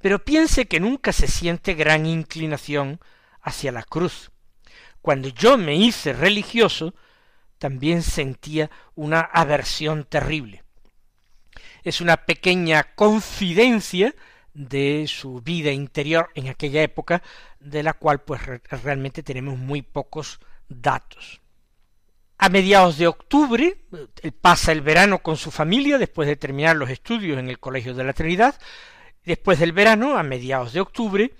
Pero 0.00 0.24
piense 0.24 0.66
que 0.66 0.80
nunca 0.80 1.12
se 1.12 1.28
siente 1.28 1.74
gran 1.74 2.06
inclinación 2.06 3.00
hacia 3.42 3.72
la 3.72 3.82
cruz. 3.82 4.30
Cuando 5.02 5.28
yo 5.28 5.56
me 5.56 5.76
hice 5.76 6.12
religioso, 6.12 6.94
también 7.58 8.02
sentía 8.02 8.70
una 8.94 9.20
aversión 9.20 10.04
terrible. 10.04 10.64
Es 11.82 12.00
una 12.00 12.18
pequeña 12.18 12.94
confidencia 12.94 14.14
de 14.54 15.06
su 15.08 15.40
vida 15.40 15.70
interior 15.70 16.30
en 16.34 16.48
aquella 16.48 16.82
época, 16.82 17.22
de 17.60 17.82
la 17.82 17.94
cual 17.94 18.22
pues 18.22 18.40
realmente 18.82 19.22
tenemos 19.22 19.58
muy 19.58 19.82
pocos 19.82 20.40
datos. 20.68 21.40
A 22.38 22.48
mediados 22.48 22.96
de 22.96 23.06
octubre, 23.06 23.84
él 24.22 24.32
pasa 24.32 24.72
el 24.72 24.80
verano 24.80 25.18
con 25.18 25.36
su 25.36 25.50
familia 25.50 25.98
después 25.98 26.26
de 26.26 26.36
terminar 26.36 26.76
los 26.76 26.88
estudios 26.88 27.38
en 27.38 27.50
el 27.50 27.58
Colegio 27.58 27.94
de 27.94 28.04
la 28.04 28.14
Trinidad, 28.14 28.58
después 29.24 29.58
del 29.58 29.72
verano, 29.72 30.16
a 30.16 30.22
mediados 30.22 30.72
de 30.72 30.80
octubre, 30.80 31.34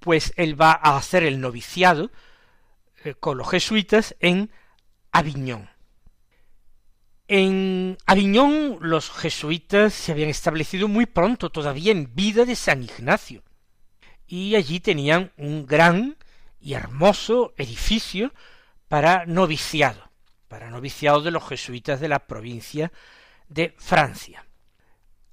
pues 0.00 0.32
él 0.36 0.60
va 0.60 0.72
a 0.72 0.96
hacer 0.96 1.22
el 1.22 1.40
noviciado 1.40 2.10
eh, 3.04 3.14
con 3.14 3.38
los 3.38 3.48
jesuitas 3.50 4.14
en 4.20 4.50
Aviñón. 5.12 5.68
En 7.28 7.98
Aviñón 8.06 8.78
los 8.80 9.10
jesuitas 9.10 9.92
se 9.92 10.12
habían 10.12 10.28
establecido 10.28 10.86
muy 10.86 11.06
pronto, 11.06 11.50
todavía 11.50 11.90
en 11.90 12.14
vida 12.14 12.44
de 12.44 12.54
San 12.54 12.84
Ignacio, 12.84 13.42
y 14.28 14.54
allí 14.54 14.78
tenían 14.78 15.32
un 15.36 15.66
gran 15.66 16.16
y 16.60 16.74
hermoso 16.74 17.52
edificio 17.56 18.32
para 18.88 19.26
noviciado, 19.26 20.10
para 20.46 20.70
noviciado 20.70 21.20
de 21.20 21.32
los 21.32 21.46
jesuitas 21.48 21.98
de 21.98 22.08
la 22.08 22.26
provincia 22.26 22.92
de 23.48 23.74
Francia. 23.76 24.45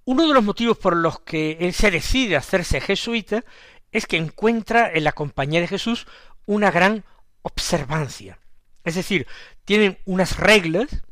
Uno 0.06 0.28
de 0.28 0.34
los 0.34 0.44
motivos 0.44 0.78
por 0.78 0.96
los 0.96 1.22
que 1.22 1.58
él 1.62 1.74
se 1.74 1.92
decide 1.92 2.36
hacerse 2.36 2.82
jesuita 2.82 3.44
es 3.92 4.06
que 4.06 4.18
encuentra 4.18 4.92
en 4.92 5.04
la 5.06 5.14
compañía 5.14 5.62
de 5.62 5.68
Jesús 5.68 6.08
una 6.46 6.72
gran 6.72 7.06
observancia. 7.42 8.40
Es 8.84 8.96
decir, 8.96 9.28
tienen 9.64 10.00
unas 10.06 10.38
reglas 10.38 11.04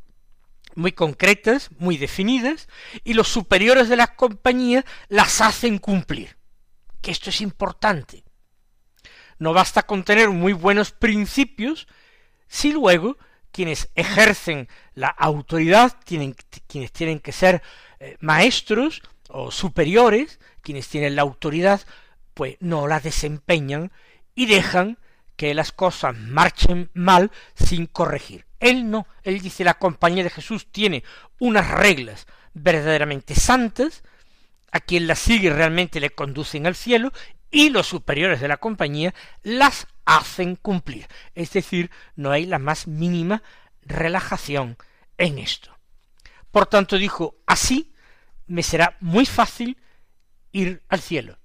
muy 0.76 0.92
concretas, 0.92 1.70
muy 1.78 1.98
definidas, 1.98 2.68
y 3.04 3.14
los 3.14 3.28
superiores 3.28 3.90
de 3.90 3.98
la 3.98 4.16
compañía 4.16 4.86
las 5.08 5.42
hacen 5.42 5.78
cumplir. 5.78 6.38
Que 7.02 7.12
esto 7.12 7.30
es 7.30 7.42
importante. 7.42 8.24
No 9.40 9.54
basta 9.54 9.84
con 9.84 10.04
tener 10.04 10.30
muy 10.30 10.54
buenos 10.54 10.92
principios 10.92 11.88
si 12.48 12.74
luego 12.74 13.18
quienes 13.52 13.90
ejercen 13.96 14.68
la 14.94 15.08
autoridad, 15.08 15.98
tienen, 16.06 16.36
quienes 16.68 16.92
tienen 16.92 17.20
que 17.20 17.32
ser 17.32 17.62
eh, 18.04 18.18
maestros 18.20 19.04
o 19.30 19.52
superiores, 19.52 20.40
quienes 20.62 20.88
tienen 20.88 21.16
la 21.16 21.22
autoridad, 21.22 21.82
pues 22.34 22.58
no 22.60 22.88
la 22.88 23.00
desempeñan 23.00 23.92
y 24.34 24.48
dejan 24.48 24.98
que 25.36 25.54
las 25.54 25.72
cosas 25.72 26.18
marchen 26.18 26.90
mal 26.96 27.30
sin 27.54 27.86
corregir. 27.86 28.48
Él 28.60 28.90
no, 28.90 29.06
él 29.22 29.40
dice 29.40 29.64
la 29.64 29.76
compañía 29.76 30.24
de 30.24 30.32
Jesús 30.32 30.72
tiene 30.72 31.04
unas 31.38 31.70
reglas 31.70 32.26
verdaderamente 32.56 33.36
santas, 33.36 34.02
a 34.72 34.80
quien 34.80 35.06
las 35.06 35.20
sigue 35.20 35.52
realmente 35.52 36.00
le 36.00 36.10
conducen 36.10 36.66
al 36.66 36.74
cielo, 36.74 37.12
y 37.52 37.70
los 37.70 37.86
superiores 37.86 38.42
de 38.42 38.48
la 38.48 38.58
compañía 38.58 39.14
las 39.44 39.86
hacen 40.06 40.56
cumplir. 40.56 41.08
Es 41.36 41.54
decir, 41.54 41.92
no 42.16 42.32
hay 42.32 42.48
la 42.48 42.58
más 42.58 42.88
mínima 42.88 43.44
relajación 43.84 44.76
en 45.20 45.38
esto. 45.38 45.78
Por 46.50 46.66
tanto 46.66 46.98
dijo, 46.98 47.36
así 47.46 47.91
me 48.52 48.64
será 48.64 48.98
muy 49.00 49.26
fácil 49.26 49.78
ir 50.52 50.84
al 50.90 51.00
cielo. 51.00 51.38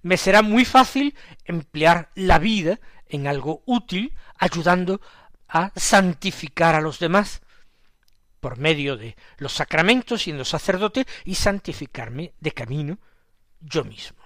Me 0.00 0.16
será 0.16 0.40
muy 0.40 0.64
fácil 0.64 1.14
emplear 1.44 2.10
la 2.14 2.38
vida 2.38 2.80
en 3.06 3.26
algo 3.26 3.62
útil, 3.66 4.14
ayudando 4.38 5.00
a 5.46 5.72
santificar 5.76 6.74
a 6.74 6.80
los 6.80 6.98
demás 6.98 7.42
por 8.40 8.56
medio 8.56 8.96
de 8.96 9.14
los 9.36 9.52
sacramentos, 9.52 10.22
siendo 10.22 10.44
sacerdote, 10.44 11.06
y 11.24 11.34
santificarme 11.34 12.32
de 12.40 12.52
camino 12.52 12.98
yo 13.60 13.84
mismo. 13.84 14.18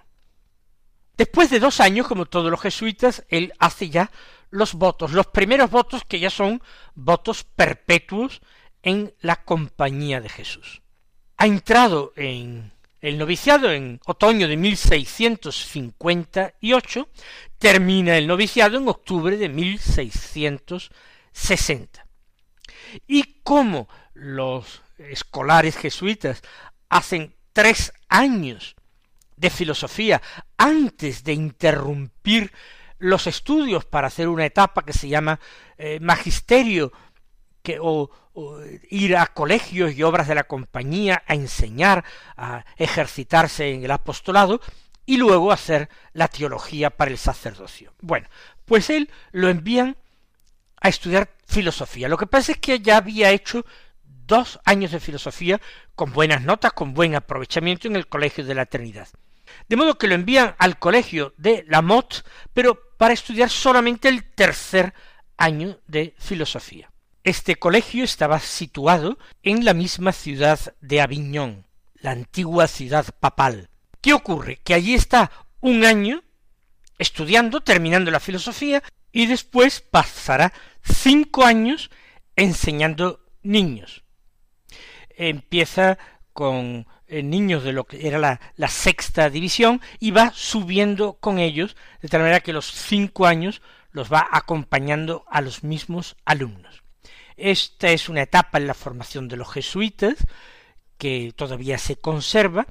Después 1.17 1.51
de 1.51 1.59
dos 1.59 1.81
años, 1.81 2.07
como 2.07 2.27
todos 2.27 2.51
los 2.53 2.61
jesuitas, 2.61 3.25
él 3.29 3.53
hace 3.59 3.91
ya 3.91 4.13
los 4.51 4.75
votos, 4.75 5.13
los 5.13 5.27
primeros 5.27 5.71
votos 5.71 6.05
que 6.05 6.21
ya 6.21 6.31
son 6.31 6.63
votos 6.95 7.43
perpetuos 7.43 8.43
en 8.83 9.13
la 9.21 9.43
compañía 9.45 10.21
de 10.21 10.29
Jesús 10.29 10.82
ha 11.43 11.47
entrado 11.47 12.13
en 12.15 12.71
el 13.01 13.19
noviciado 13.19 13.73
en 13.73 14.01
otoño 14.07 14.47
de 14.47 14.57
1658, 14.57 17.09
termina 17.59 18.17
el 18.17 18.29
noviciado 18.29 18.79
en 18.79 18.87
octubre 18.87 19.37
de 19.37 19.49
1660. 19.49 22.07
Y 23.09 23.41
como 23.43 23.89
los 24.15 24.83
escolares 24.99 25.77
jesuitas 25.77 26.43
hacen 26.89 27.35
tres 27.53 27.93
años 28.09 28.77
de 29.35 29.51
filosofía 29.51 30.23
antes 30.57 31.25
de 31.25 31.33
interrumpir 31.33 32.53
los 32.99 33.27
estudios 33.27 33.85
para 33.85 34.07
hacer 34.07 34.29
una 34.29 34.47
etapa 34.47 34.85
que 34.85 34.93
se 34.93 35.09
llama 35.09 35.41
eh, 35.77 35.99
magisterio 36.01 36.93
o, 37.81 38.11
ir 38.91 39.17
a 39.17 39.27
colegios 39.27 39.95
y 39.95 40.03
obras 40.03 40.29
de 40.29 40.35
la 40.35 40.45
compañía 40.45 41.23
a 41.27 41.35
enseñar, 41.35 42.05
a 42.37 42.65
ejercitarse 42.77 43.73
en 43.73 43.85
el 43.85 43.91
apostolado 43.91 44.61
y 45.05 45.17
luego 45.17 45.53
hacer 45.53 45.89
la 46.13 46.29
teología 46.29 46.91
para 46.91 47.11
el 47.11 47.19
sacerdocio. 47.19 47.93
Bueno, 48.01 48.29
pues 48.65 48.91
él 48.91 49.11
lo 49.33 49.49
envían 49.49 49.97
a 50.81 50.89
estudiar 50.89 51.31
filosofía. 51.47 52.09
Lo 52.09 52.17
que 52.17 52.27
pasa 52.27 52.53
es 52.53 52.59
que 52.59 52.81
ya 52.81 52.97
había 52.97 53.31
hecho 53.31 53.65
dos 54.27 54.61
años 54.65 54.93
de 54.93 55.01
filosofía 55.01 55.61
con 55.95 56.13
buenas 56.13 56.43
notas, 56.43 56.73
con 56.73 56.95
buen 56.95 57.15
aprovechamiento 57.15 57.89
en 57.89 57.97
el 57.97 58.09
Colegio 58.09 58.45
de 58.45 58.55
la 58.55 58.67
Trinidad. 58.67 59.09
De 59.69 59.77
modo 59.77 59.99
que 59.99 60.07
lo 60.07 60.15
envían 60.15 60.55
al 60.59 60.79
Colegio 60.79 61.35
de 61.37 61.65
la 61.69 61.83
Mot, 61.83 62.25
pero 62.53 62.79
para 62.97 63.15
estudiar 63.15 63.51
solamente 63.51 64.09
el 64.09 64.25
tercer 64.25 64.95
año 65.37 65.79
de 65.87 66.15
filosofía. 66.19 66.92
Este 67.25 67.55
colegio 67.55 68.03
estaba 68.03 68.41
situado 68.41 69.17
en 69.45 69.65
la 69.65 69.75
misma 69.75 70.11
ciudad 70.11 70.59
de 70.81 71.01
Aviñón, 71.01 71.67
la 71.95 72.11
antigua 72.11 72.67
ciudad 72.67 73.07
papal. 73.21 73.71
¿Qué 74.01 74.13
ocurre? 74.13 74.59
Que 74.65 74.75
allí 74.75 74.95
está 74.95 75.31
un 75.61 75.85
año 75.85 76.25
estudiando, 76.99 77.61
terminando 77.61 78.11
la 78.11 78.19
filosofía, 78.19 78.83
y 79.13 79.27
después 79.27 79.81
pasará 79.81 80.53
cinco 80.83 81.45
años 81.45 81.91
enseñando 82.35 83.25
niños. 83.45 84.03
Empieza 85.11 85.99
con 86.33 86.89
eh, 87.07 87.23
niños 87.23 87.63
de 87.63 87.73
lo 87.73 87.85
que 87.85 88.09
era 88.09 88.19
la, 88.19 88.41
la, 88.57 88.69
sexta 88.69 89.31
división 89.31 89.81
y 90.01 90.11
va 90.11 90.33
subiendo 90.35 91.13
con 91.21 91.39
ellos, 91.39 91.77
de 92.01 92.09
tal 92.09 92.23
manera 92.23 92.41
que 92.41 92.53
los 92.53 92.67
cinco 92.73 93.27
años 93.27 93.63
los 93.93 94.13
va 94.13 94.27
acompañando 94.33 95.25
a 95.31 95.41
los 95.41 95.63
mismos 95.63 96.17
alumnos. 96.25 96.82
Esta 97.45 97.91
es 97.91 98.09
una 98.09 98.23
etapa 98.23 98.59
en 98.59 98.69
la 98.69 98.73
formación 98.73 99.27
de 99.27 99.37
los 99.37 99.51
jesuitas 99.51 100.15
que 100.97 101.33
todavía 101.35 101.77
se 101.77 101.97
conserva 101.97 102.69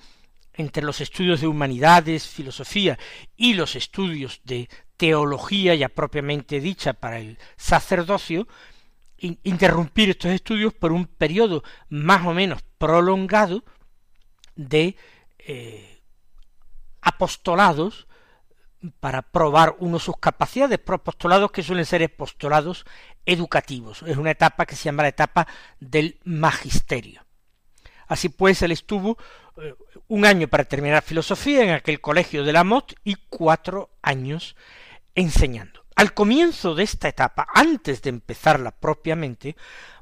entre 0.54 0.84
los 0.84 1.02
estudios 1.02 1.42
de 1.42 1.48
humanidades, 1.48 2.26
filosofía 2.26 2.98
y 3.36 3.54
los 3.56 3.76
estudios 3.76 4.40
de 4.46 4.70
teología 4.96 5.76
ya 5.76 5.90
propiamente 5.90 6.62
dicha 6.62 6.94
para 6.94 7.20
el 7.20 7.38
sacerdocio, 7.58 8.48
interrumpir 9.18 10.12
estos 10.12 10.32
estudios 10.32 10.74
por 10.74 10.94
un 10.94 11.06
periodo 11.06 11.66
más 11.90 12.26
o 12.26 12.34
menos 12.34 12.62
prolongado 12.78 13.66
de 14.56 14.96
eh, 15.40 16.00
apostolados 17.02 18.08
para 19.00 19.22
probar 19.22 19.76
uno 19.80 20.00
sus 20.00 20.17
capacidades, 20.17 20.80
apostolados 20.86 21.52
que 21.52 21.63
suelen 21.63 21.86
ser 21.86 22.04
apostolados 22.04 22.86
educativos. 23.26 24.04
Es 24.04 24.17
una 24.17 24.32
etapa 24.32 24.65
que 24.65 24.76
se 24.76 24.86
llama 24.86 25.04
la 25.04 25.10
etapa 25.10 25.48
del 25.80 26.20
magisterio. 26.24 27.26
Así 28.08 28.30
pues, 28.30 28.62
él 28.62 28.72
estuvo 28.72 29.17
eh, 29.58 29.74
un 30.08 30.26
año 30.26 30.48
para 30.48 30.65
terminar 30.65 31.04
filosofía 31.04 31.63
en 31.63 31.70
aquel 31.70 32.02
colegio 32.02 32.44
de 32.44 32.54
la 32.54 32.63
Mot 32.63 32.94
y 33.04 33.15
cuatro 33.30 33.91
años 34.02 34.56
enseñando. 35.15 35.86
Al 35.96 36.13
comienzo 36.13 36.76
de 36.76 36.84
esta 36.84 37.08
etapa, 37.08 37.48
antes 37.54 38.02
de 38.02 38.10
empezarla 38.10 38.72
propiamente, 38.72 39.56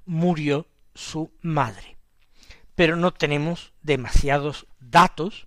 murió 0.06 0.66
su 0.96 1.32
madre. 1.42 1.98
Pero 2.76 2.96
no 2.96 3.12
tenemos 3.12 3.74
demasiados 3.82 4.66
datos 4.80 5.46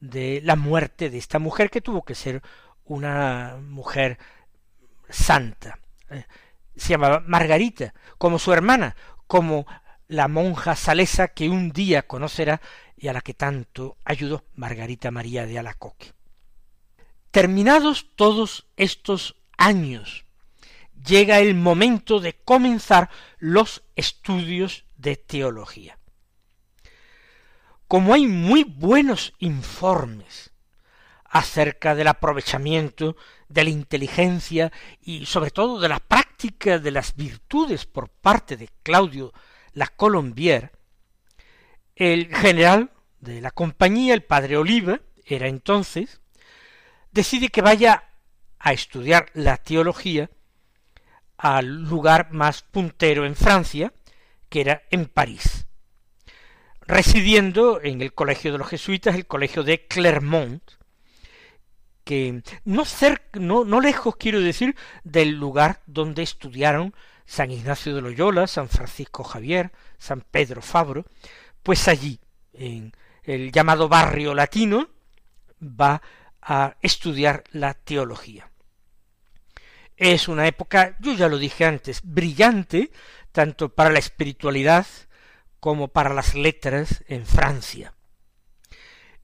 de 0.00 0.40
la 0.44 0.56
muerte 0.56 1.10
de 1.10 1.18
esta 1.18 1.38
mujer 1.38 1.70
que 1.70 1.80
tuvo 1.80 2.04
que 2.04 2.14
ser 2.14 2.42
una 2.88 3.56
mujer 3.60 4.18
santa. 5.08 5.78
Eh, 6.10 6.24
se 6.76 6.90
llamaba 6.90 7.22
Margarita, 7.26 7.94
como 8.18 8.38
su 8.38 8.52
hermana, 8.52 8.96
como 9.26 9.66
la 10.08 10.28
monja 10.28 10.74
salesa 10.74 11.28
que 11.28 11.48
un 11.48 11.70
día 11.70 12.06
conocerá 12.06 12.60
y 12.96 13.08
a 13.08 13.12
la 13.12 13.20
que 13.20 13.34
tanto 13.34 13.96
ayudó 14.04 14.44
Margarita 14.54 15.10
María 15.10 15.46
de 15.46 15.58
Alacoque. 15.58 16.12
Terminados 17.30 18.06
todos 18.16 18.66
estos 18.76 19.36
años, 19.56 20.24
llega 21.06 21.40
el 21.40 21.54
momento 21.54 22.20
de 22.20 22.34
comenzar 22.34 23.10
los 23.38 23.82
estudios 23.96 24.84
de 24.96 25.16
teología. 25.16 25.98
Como 27.86 28.14
hay 28.14 28.26
muy 28.26 28.64
buenos 28.64 29.34
informes 29.38 30.52
acerca 31.28 31.94
del 31.94 32.08
aprovechamiento 32.08 33.16
de 33.48 33.64
la 33.64 33.70
inteligencia 33.70 34.72
y 35.00 35.26
sobre 35.26 35.50
todo 35.50 35.80
de 35.80 35.88
la 35.88 36.00
práctica 36.00 36.78
de 36.78 36.90
las 36.90 37.14
virtudes 37.16 37.86
por 37.86 38.08
parte 38.08 38.56
de 38.56 38.68
Claudio 38.82 39.32
la 39.74 39.86
Colombier, 39.86 40.72
el 41.94 42.34
general 42.34 42.90
de 43.20 43.40
la 43.40 43.50
compañía, 43.50 44.14
el 44.14 44.22
padre 44.22 44.56
Oliva, 44.56 45.00
era 45.24 45.48
entonces, 45.48 46.20
decide 47.12 47.48
que 47.48 47.62
vaya 47.62 48.04
a 48.58 48.72
estudiar 48.72 49.30
la 49.34 49.56
teología 49.56 50.30
al 51.36 51.84
lugar 51.84 52.32
más 52.32 52.62
puntero 52.62 53.24
en 53.24 53.36
Francia, 53.36 53.92
que 54.48 54.60
era 54.62 54.82
en 54.90 55.06
París, 55.06 55.66
residiendo 56.80 57.80
en 57.82 58.00
el 58.00 58.14
colegio 58.14 58.52
de 58.52 58.58
los 58.58 58.68
jesuitas, 58.68 59.14
el 59.14 59.26
colegio 59.26 59.62
de 59.62 59.86
Clermont, 59.86 60.77
que 62.08 62.42
no, 62.64 62.86
cerca, 62.86 63.38
no, 63.38 63.66
no 63.66 63.82
lejos 63.82 64.16
quiero 64.16 64.40
decir 64.40 64.74
del 65.04 65.32
lugar 65.32 65.82
donde 65.84 66.22
estudiaron 66.22 66.94
San 67.26 67.50
Ignacio 67.50 67.94
de 67.94 68.00
Loyola, 68.00 68.46
San 68.46 68.70
Francisco 68.70 69.22
Javier, 69.24 69.72
San 69.98 70.22
Pedro 70.22 70.62
Fabro, 70.62 71.04
pues 71.62 71.86
allí, 71.86 72.18
en 72.54 72.94
el 73.24 73.52
llamado 73.52 73.90
barrio 73.90 74.34
latino, 74.34 74.88
va 75.62 76.00
a 76.40 76.76
estudiar 76.80 77.44
la 77.52 77.74
teología. 77.74 78.50
Es 79.98 80.28
una 80.28 80.46
época, 80.46 80.96
yo 81.00 81.12
ya 81.12 81.28
lo 81.28 81.36
dije 81.36 81.66
antes, 81.66 82.00
brillante, 82.02 82.90
tanto 83.32 83.68
para 83.68 83.90
la 83.90 83.98
espiritualidad 83.98 84.86
como 85.60 85.88
para 85.88 86.14
las 86.14 86.34
letras 86.34 87.04
en 87.06 87.26
Francia. 87.26 87.92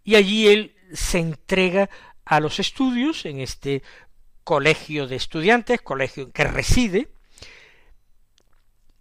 Y 0.02 0.16
allí 0.16 0.48
él 0.48 0.76
se 0.92 1.18
entrega 1.18 1.88
a 2.24 2.40
los 2.40 2.60
estudios 2.60 3.26
en 3.26 3.40
este 3.40 3.82
colegio 4.44 5.06
de 5.06 5.16
estudiantes, 5.16 5.80
colegio 5.82 6.24
en 6.24 6.32
que 6.32 6.44
reside, 6.44 7.08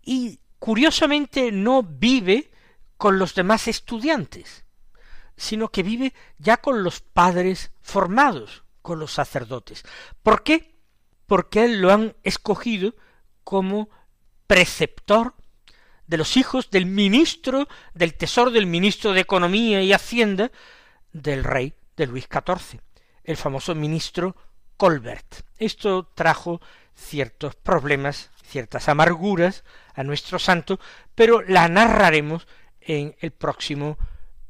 y 0.01 0.39
curiosamente 0.59 1.51
no 1.51 1.83
vive 1.83 2.51
con 2.97 3.19
los 3.19 3.35
demás 3.35 3.67
estudiantes, 3.67 4.65
sino 5.35 5.69
que 5.69 5.83
vive 5.83 6.13
ya 6.37 6.57
con 6.57 6.83
los 6.83 7.01
padres 7.01 7.71
formados, 7.81 8.63
con 8.81 8.99
los 8.99 9.11
sacerdotes. 9.11 9.83
¿Por 10.21 10.43
qué? 10.43 10.75
Porque 11.25 11.65
él 11.65 11.81
lo 11.81 11.91
han 11.91 12.15
escogido 12.23 12.95
como 13.43 13.89
preceptor 14.47 15.35
de 16.07 16.17
los 16.17 16.37
hijos 16.37 16.69
del 16.69 16.85
ministro 16.85 17.67
del 17.93 18.13
Tesoro, 18.13 18.51
del 18.51 18.67
ministro 18.67 19.13
de 19.13 19.21
Economía 19.21 19.81
y 19.81 19.93
Hacienda 19.93 20.51
del 21.11 21.43
rey 21.43 21.73
de 21.95 22.07
Luis 22.07 22.27
XIV, 22.31 22.81
el 23.23 23.37
famoso 23.37 23.75
ministro 23.75 24.35
Colbert. 24.77 25.45
Esto 25.57 26.11
trajo 26.13 26.61
ciertos 26.95 27.55
problemas, 27.55 28.31
ciertas 28.45 28.89
amarguras 28.89 29.63
a 29.93 30.03
nuestro 30.03 30.39
santo, 30.39 30.79
pero 31.15 31.41
la 31.41 31.67
narraremos 31.67 32.47
en 32.81 33.15
el 33.19 33.31
próximo 33.31 33.97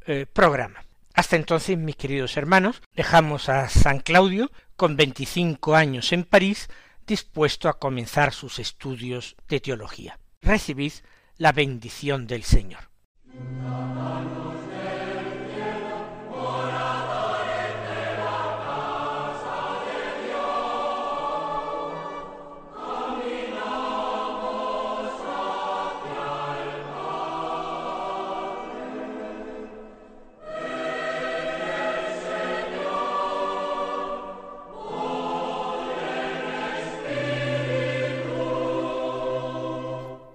eh, 0.06 0.26
programa. 0.26 0.84
Hasta 1.14 1.36
entonces, 1.36 1.78
mis 1.78 1.96
queridos 1.96 2.36
hermanos, 2.38 2.82
dejamos 2.96 3.48
a 3.48 3.70
San 3.70 4.00
Claudio, 4.00 4.52
con 4.76 4.98
veinticinco 4.98 5.76
años 5.76 6.12
en 6.12 6.24
París, 6.24 6.70
dispuesto 7.06 7.70
a 7.70 7.78
comenzar 7.78 8.34
sus 8.34 8.58
estudios 8.60 9.36
de 9.48 9.60
teología. 9.60 10.20
Recibid 10.42 10.94
la 11.38 11.52
bendición 11.52 12.26
del 12.26 12.44
Señor. 12.44 12.90